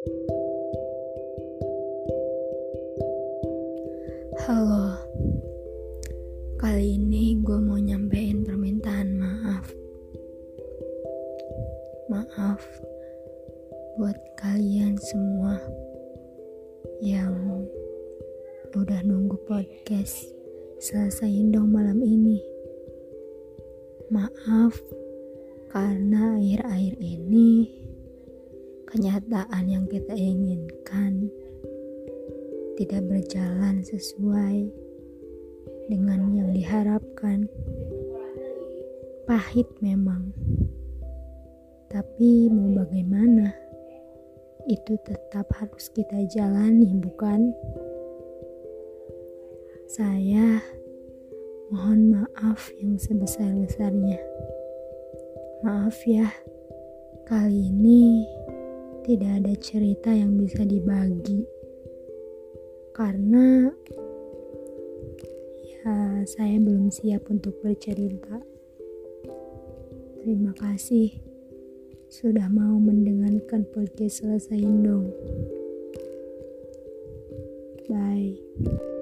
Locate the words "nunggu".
19.04-19.36